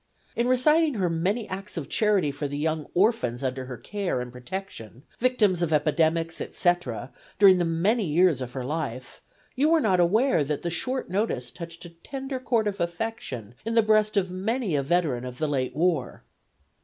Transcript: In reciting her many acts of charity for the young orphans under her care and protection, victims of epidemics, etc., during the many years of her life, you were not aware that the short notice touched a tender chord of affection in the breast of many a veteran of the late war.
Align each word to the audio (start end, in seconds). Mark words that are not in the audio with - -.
In 0.35 0.47
reciting 0.47 0.95
her 0.95 1.11
many 1.11 1.47
acts 1.47 1.77
of 1.77 1.87
charity 1.87 2.31
for 2.31 2.47
the 2.47 2.57
young 2.57 2.87
orphans 2.95 3.43
under 3.43 3.65
her 3.65 3.77
care 3.77 4.19
and 4.19 4.31
protection, 4.31 5.03
victims 5.19 5.61
of 5.61 5.71
epidemics, 5.71 6.41
etc., 6.41 7.13
during 7.37 7.59
the 7.59 7.65
many 7.65 8.05
years 8.05 8.41
of 8.41 8.53
her 8.53 8.65
life, 8.65 9.21
you 9.55 9.69
were 9.69 9.79
not 9.79 9.99
aware 9.99 10.43
that 10.43 10.63
the 10.63 10.71
short 10.71 11.11
notice 11.11 11.51
touched 11.51 11.85
a 11.85 11.91
tender 11.91 12.39
chord 12.39 12.65
of 12.65 12.79
affection 12.81 13.53
in 13.63 13.75
the 13.75 13.83
breast 13.83 14.17
of 14.17 14.31
many 14.31 14.75
a 14.75 14.81
veteran 14.81 15.23
of 15.23 15.37
the 15.37 15.47
late 15.47 15.75
war. 15.75 16.23